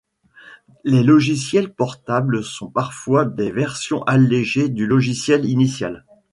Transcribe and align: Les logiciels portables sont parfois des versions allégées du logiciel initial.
Les 0.83 1.03
logiciels 1.03 1.71
portables 1.75 2.43
sont 2.43 2.71
parfois 2.71 3.23
des 3.23 3.51
versions 3.51 4.01
allégées 4.05 4.67
du 4.67 4.87
logiciel 4.87 5.45
initial. 5.45 6.07